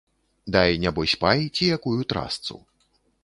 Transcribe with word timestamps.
Дай 0.55 0.71
нябось 0.85 1.13
пай 1.25 1.43
ці 1.55 1.69
якую 1.77 1.95
трасцу. 2.13 2.57